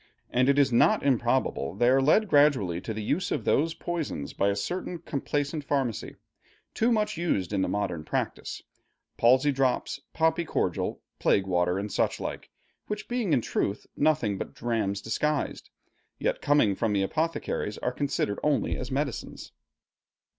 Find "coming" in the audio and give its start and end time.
16.41-16.73